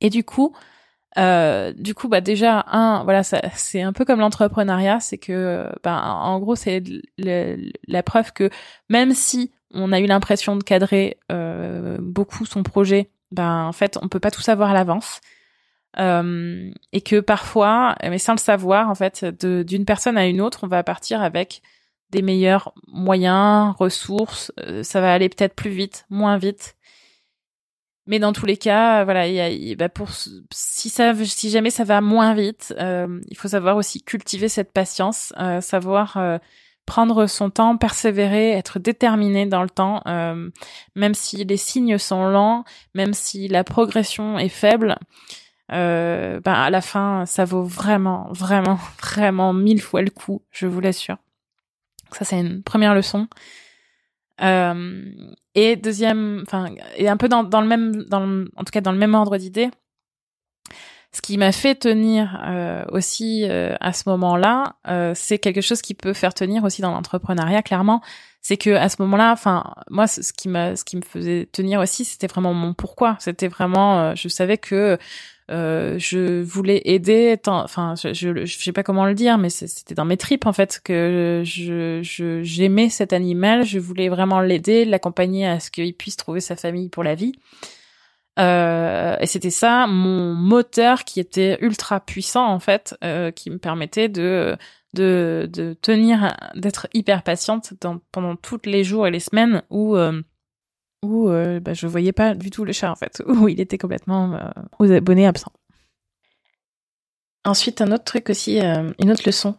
[0.00, 0.54] Et du coup,
[1.18, 6.02] euh, du coup, bah déjà un, voilà, c'est un peu comme l'entrepreneuriat, c'est que, bah,
[6.04, 6.82] en gros, c'est
[7.18, 8.50] la preuve que
[8.88, 13.98] même si on a eu l'impression de cadrer euh, beaucoup son projet, ben en fait,
[14.02, 15.20] on peut pas tout savoir à l'avance.
[15.98, 20.60] Euh, et que parfois, mais sans le savoir, en fait, d'une personne à une autre,
[20.62, 21.62] on va partir avec
[22.10, 24.52] des meilleurs moyens, ressources.
[24.60, 26.76] Euh, ça va aller peut-être plus vite, moins vite.
[28.06, 30.10] Mais dans tous les cas, voilà, y a, bah pour
[30.52, 34.72] si ça, si jamais ça va moins vite, euh, il faut savoir aussi cultiver cette
[34.72, 36.18] patience, euh, savoir
[36.86, 42.64] prendre son temps, persévérer, être déterminé dans le temps, même si les signes sont lents,
[42.94, 44.96] même si la progression est faible
[45.72, 50.66] euh, ben à la fin, ça vaut vraiment, vraiment, vraiment mille fois le coup, je
[50.66, 51.16] vous l'assure.
[52.12, 53.28] Ça, c'est une première leçon.
[54.42, 58.70] Euh, et deuxième, enfin, et un peu dans, dans le même, dans le, en tout
[58.70, 59.70] cas dans le même ordre d'idée,
[61.16, 65.80] ce qui m'a fait tenir euh, aussi euh, à ce moment-là, euh, c'est quelque chose
[65.80, 67.62] qui peut faire tenir aussi dans l'entrepreneuriat.
[67.62, 68.02] Clairement,
[68.42, 71.80] c'est que à ce moment-là, enfin, moi, ce qui m'a, ce qui me faisait tenir
[71.80, 73.16] aussi, c'était vraiment mon pourquoi.
[73.18, 74.98] C'était vraiment, je savais que
[75.50, 80.04] euh, je voulais aider, enfin, je, je, sais pas comment le dire, mais c'était dans
[80.04, 82.00] mes tripes en fait que je
[82.42, 86.90] j'aimais cet animal, je voulais vraiment l'aider, l'accompagner à ce qu'il puisse trouver sa famille
[86.90, 87.32] pour la vie.
[88.38, 93.58] Euh, et c'était ça mon moteur qui était ultra puissant en fait, euh, qui me
[93.58, 94.56] permettait de
[94.94, 97.74] de, de tenir, d'être hyper patiente
[98.12, 100.22] pendant toutes les jours et les semaines où euh,
[101.02, 103.78] où euh, bah, je voyais pas du tout le chat en fait, où il était
[103.78, 104.38] complètement
[104.78, 105.52] aux abonnés absents.
[107.44, 109.54] Ensuite, un autre truc aussi, une autre leçon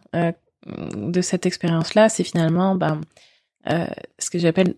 [0.66, 2.98] de cette expérience-là, c'est finalement bah,
[3.66, 4.74] ce que j'appelle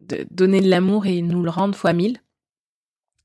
[0.00, 2.18] de donner de l'amour et nous le rendre fois mille.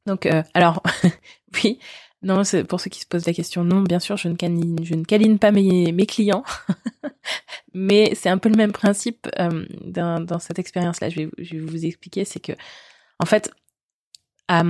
[0.06, 0.84] Donc, alors
[1.64, 1.80] oui,
[2.26, 3.64] non, pour ceux qui se posent la question.
[3.64, 6.44] Non, bien sûr, je ne câline, je ne câline pas mes, clients,
[7.76, 11.10] mais c'est un peu le même principe euh, dans, cette expérience-là.
[11.10, 12.54] Je vais, vous expliquer, c'est que,
[13.20, 13.52] en fait,
[14.48, 14.64] à,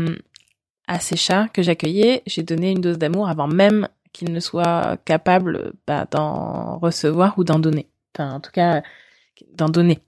[0.87, 4.97] à ces chats que j'accueillais, j'ai donné une dose d'amour avant même qu'ils ne soient
[5.05, 7.87] capables bah, d'en recevoir ou d'en donner.
[8.13, 8.83] Enfin, en tout cas,
[9.53, 9.99] d'en donner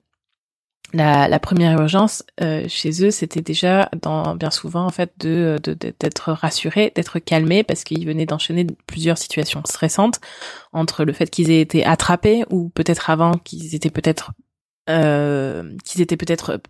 [0.93, 5.57] la, la, première urgence euh, chez eux, c'était déjà dans, bien souvent en fait de
[5.99, 10.21] d'être rassurés, d'être calmés parce qu'ils venaient d'enchaîner plusieurs situations stressantes
[10.71, 14.31] entre le fait qu'ils aient été attrapés ou peut-être avant qu'ils étaient peut-être
[14.89, 16.61] euh, qu'ils étaient peut-être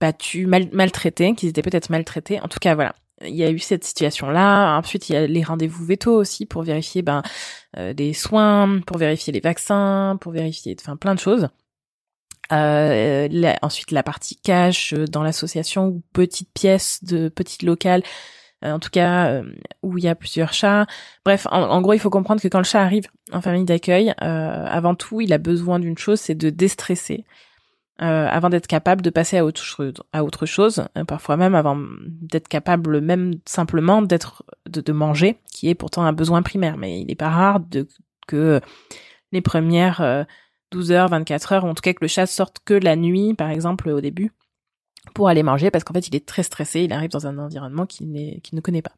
[0.00, 2.40] battus, mal, maltraités, qu'ils étaient peut-être maltraités.
[2.40, 2.94] En tout cas, voilà.
[3.22, 4.76] Il y a eu cette situation-là.
[4.76, 7.22] Ensuite, il y a les rendez-vous veto aussi pour vérifier ben,
[7.78, 11.48] euh, des soins, pour vérifier les vaccins, pour vérifier enfin plein de choses.
[12.52, 18.02] Euh, ensuite, la partie cash euh, dans l'association ou petite pièce de petite locale,
[18.64, 19.42] euh, en tout cas euh,
[19.82, 20.86] où il y a plusieurs chats.
[21.24, 24.94] Bref, en, gros, il faut comprendre que quand le chat arrive en famille d'accueil, avant
[24.94, 27.24] tout, il a besoin d'une chose, c'est de déstresser.
[27.98, 32.48] avant d'être capable de passer à autre chose, à autre chose parfois même avant d'être
[32.48, 36.76] capable même simplement d'être de, manger, qui est pourtant un besoin primaire.
[36.76, 37.88] Mais il n'est pas rare de,
[38.28, 38.60] que
[39.32, 40.26] les premières
[40.72, 43.50] 12 heures, 24 heures, en tout cas que le chat sorte que la nuit, par
[43.50, 44.32] exemple au début,
[45.14, 47.86] pour aller manger, parce qu'en fait il est très stressé, il arrive dans un environnement
[47.86, 48.92] qu'il ne connaît pas.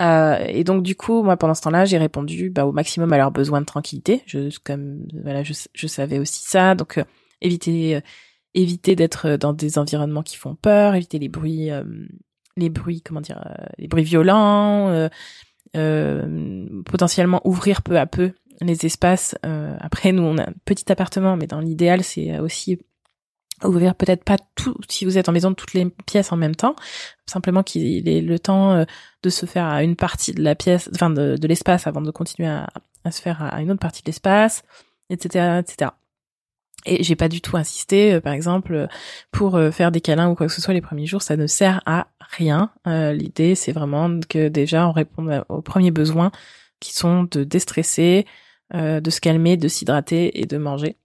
[0.00, 3.18] Euh, et donc du coup, moi pendant ce temps-là, j'ai répondu bah, au maximum à
[3.18, 4.22] leurs besoins de tranquillité.
[4.26, 7.04] Je comme voilà, je, je savais aussi ça, donc euh,
[7.42, 8.00] éviter euh,
[8.54, 11.70] éviter d'être dans des environnements qui font peur, éviter les bruits
[12.56, 13.40] les bruits comment dire
[13.78, 15.08] les bruits violents,
[16.84, 19.34] potentiellement ouvrir peu à peu les espaces.
[19.42, 22.78] après, nous on a un petit appartement, mais dans l'idéal, c'est aussi
[23.64, 26.76] ouvrir peut-être pas tout si vous êtes en maison toutes les pièces en même temps
[27.26, 28.84] simplement qu'il ait le temps euh,
[29.22, 32.48] de se faire à une partie de la pièce enfin de, l'espace avant de continuer
[32.48, 32.68] à,
[33.10, 34.62] se faire à une autre partie de l'espace
[35.10, 35.90] etc etc
[36.86, 38.88] et j'ai pas du tout insisté euh, par exemple
[39.30, 41.46] pour euh, faire des câlins ou quoi que ce soit les premiers jours ça ne
[41.46, 46.30] sert à rien l'idée c'est vraiment que déjà on réponde aux premiers besoins
[46.78, 48.24] qui sont de déstresser
[48.72, 50.96] de se calmer de s'hydrater et de manger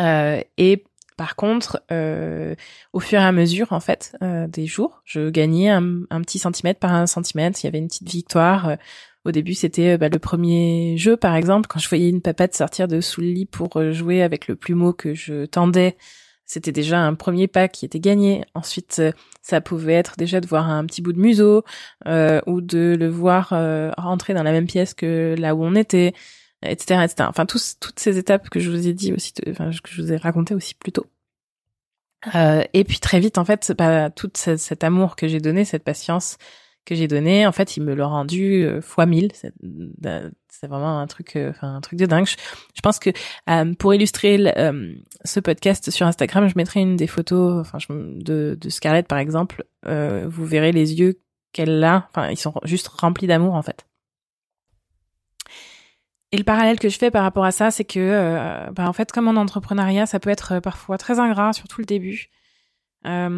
[0.00, 0.84] euh, et
[1.16, 2.54] par contre, euh,
[2.92, 6.80] au fur et à mesure, en fait, euh, des jours, je gagnais un, petit centimètre
[6.80, 7.60] par un centimètre.
[7.62, 8.68] Il y avait une petite victoire.
[8.68, 8.76] Euh,
[9.24, 12.88] au début, c'était bah, le premier jeu, par exemple, quand je voyais une papette sortir
[12.88, 15.96] de sous le lit pour jouer avec le plumeau que je tendais.
[16.54, 18.44] C'était déjà un premier pas qui était gagné.
[18.54, 19.02] Ensuite,
[19.42, 21.64] ça pouvait être déjà de voir un petit bout de museau
[22.06, 23.52] ou de le voir
[23.98, 26.14] rentrer dans la même pièce que là où on était
[26.62, 27.28] etc., etc.
[27.28, 30.16] Enfin, toutes ces étapes que je vous ai dit aussi, enfin, que je vous ai
[30.16, 31.06] raconté aussi plus tôt.
[32.34, 35.84] Euh, et puis très vite, en fait, bah, tout cet amour que j'ai donné, cette
[35.84, 36.38] patience
[36.84, 39.30] que j'ai donné, en fait, il me l'a rendu euh, fois mille.
[40.64, 42.26] C'est vraiment un truc, euh, un truc de dingue.
[42.26, 43.10] Je, pense que
[43.50, 44.38] euh, pour illustrer
[45.24, 49.64] ce podcast sur Instagram, je mettrai une des photos, enfin de, Scarlett par exemple.
[49.84, 51.20] vous verrez les yeux
[51.52, 52.08] qu'elle a.
[52.10, 53.84] Enfin, ils sont juste remplis d'amour en fait.
[56.34, 58.92] Et le parallèle que je fais par rapport à ça, c'est que, euh, bah, en
[58.92, 62.28] fait, comme en entrepreneuriat, ça peut être euh, parfois très ingrat, surtout le début.
[63.06, 63.28] Euh,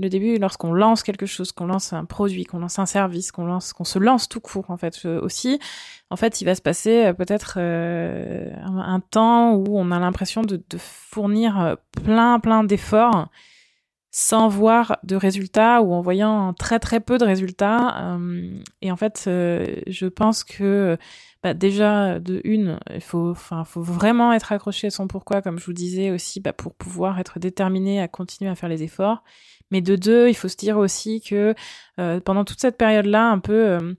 [0.00, 3.46] le début, lorsqu'on lance quelque chose, qu'on lance un produit, qu'on lance un service, qu'on
[3.46, 5.58] lance, qu'on se lance tout court, en fait, aussi.
[6.10, 11.76] En fait, il va se passer peut-être un, temps où on a l'impression de, fournir
[12.04, 13.28] plein, plein d'efforts
[14.10, 18.16] sans voir de résultats ou en voyant très très peu de résultats.
[18.82, 20.96] et en fait, je pense que
[21.44, 25.58] bah déjà de une, il faut, enfin, faut vraiment être accroché à son pourquoi, comme
[25.58, 29.22] je vous disais aussi, bah, pour pouvoir être déterminé à continuer à faire les efforts.
[29.70, 31.54] Mais de deux, il faut se dire aussi que
[32.00, 33.94] euh, pendant toute cette période-là, un peu, euh,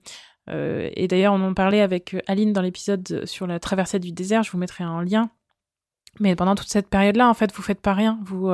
[0.50, 4.42] euh, et d'ailleurs on en parlait avec Aline dans l'épisode sur la traversée du désert,
[4.42, 5.30] je vous mettrai un lien.
[6.18, 8.18] Mais pendant toute cette période-là, en fait, vous faites pas rien.
[8.24, 8.50] Vous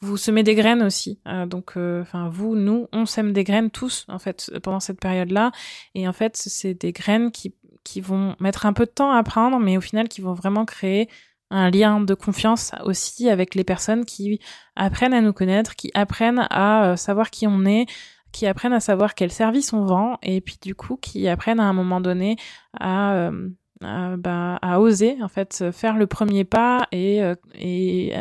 [0.00, 1.18] vous semez des graines aussi.
[1.46, 5.50] donc, enfin, vous, nous, on sème des graines tous, en fait, pendant cette période-là.
[5.94, 7.52] Et en fait, c'est des graines qui
[7.84, 10.64] qui vont mettre un peu de temps à prendre, mais au final qui vont vraiment
[10.64, 11.08] créer
[11.50, 14.40] un lien de confiance aussi avec les personnes qui
[14.76, 17.86] apprennent à nous connaître, qui apprennent à euh, savoir qui on est,
[18.32, 21.64] qui apprennent à savoir quel service on vend, et puis du coup qui apprennent à
[21.64, 22.36] un moment donné
[22.80, 23.48] à, euh,
[23.80, 28.14] bah, à oser en fait faire le premier pas et, euh, et,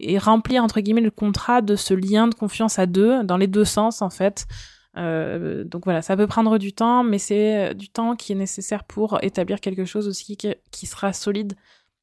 [0.00, 3.46] et remplir entre guillemets le contrat de ce lien de confiance à deux dans les
[3.46, 4.46] deux sens en fait
[4.96, 8.36] euh, donc voilà, ça peut prendre du temps, mais c'est euh, du temps qui est
[8.36, 11.54] nécessaire pour établir quelque chose aussi qui, sera solide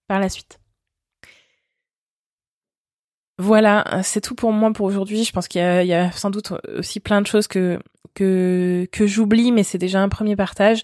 [0.08, 0.60] par la suite.
[3.38, 5.24] Voilà, c'est tout pour moi pour aujourd'hui.
[5.24, 7.80] Je pense qu'il y, a sans doute aussi plein de choses que
[8.16, 10.82] que, que j'oublie, mais c'est déjà un premier partage.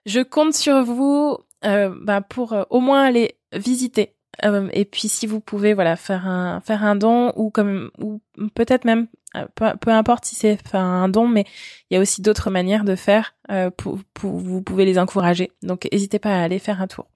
[0.05, 4.14] Je compte sur vous euh, bah, pour euh, au moins aller visiter
[4.45, 8.20] euh, et puis si vous pouvez voilà faire un faire un don ou comme ou
[8.55, 11.44] peut-être même euh, peu, importe si c'est un don mais
[11.90, 15.52] il y a aussi d'autres manières de faire euh, pour, vous pouvez les encourager.
[15.62, 17.06] Donc n'hésitez pas à aller faire un tour.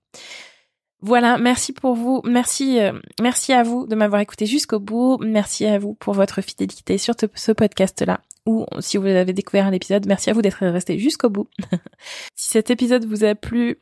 [1.03, 2.21] Voilà merci pour vous.
[2.25, 2.79] Merci
[3.21, 5.19] merci à vous de m'avoir écouté jusqu'au bout.
[5.21, 9.71] Merci à vous pour votre fidélité sur ce podcast là ou si vous avez découvert
[9.71, 11.49] l'épisode merci à vous d'être resté jusqu'au bout.
[12.35, 13.79] Si cet épisode vous a plu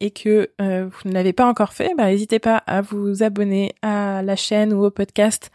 [0.00, 3.74] et que euh, vous ne l'avez pas encore fait, bah, n'hésitez pas à vous abonner
[3.82, 5.50] à la chaîne ou au podcast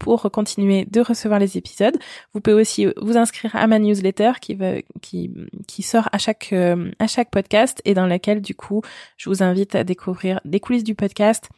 [0.00, 1.96] pour continuer de recevoir les épisodes.
[2.34, 7.30] Vous pouvez aussi vous inscrire à ma newsletter qui sort à chaque, euh, à chaque
[7.30, 8.82] podcast et dans laquelle, du coup,
[9.16, 11.48] je vous invite à découvrir des coulisses du podcast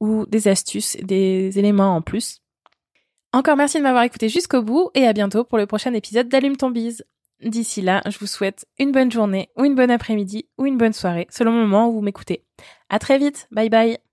[0.00, 2.40] ou des astuces, des éléments en plus.
[3.32, 6.56] Encore merci de m'avoir écouté jusqu'au bout et à bientôt pour le prochain épisode d'Allume
[6.56, 7.04] ton bise.
[7.42, 10.92] D'ici là, je vous souhaite une bonne journée ou une bonne après-midi ou une bonne
[10.92, 12.44] soirée, selon le moment où vous m'écoutez.
[12.88, 14.09] À très vite, bye bye